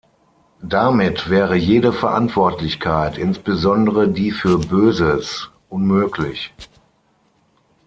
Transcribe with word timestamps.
Damit 0.63 1.29
wäre 1.29 1.55
jede 1.55 1.93
Verantwortlichkeit, 1.93 3.19
insbesondere 3.19 4.09
die 4.09 4.31
für 4.31 4.57
Böses, 4.57 5.51
unmöglich. 5.69 6.51